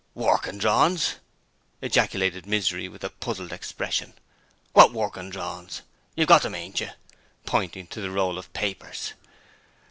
'Workin' 0.15 0.57
drorins!' 0.57 1.17
ejaculated 1.79 2.47
Misery 2.47 2.87
with 2.89 3.03
a 3.03 3.11
puzzled 3.11 3.51
expression. 3.53 4.15
'Wot 4.73 4.91
workin' 4.91 5.29
drorins? 5.29 5.83
You've 6.15 6.27
got 6.27 6.41
them, 6.41 6.55
ain't 6.55 6.79
yer?' 6.79 6.95
pointing 7.45 7.85
to 7.85 8.01
the 8.01 8.09
roll 8.09 8.39
of 8.39 8.51
papers. 8.51 9.13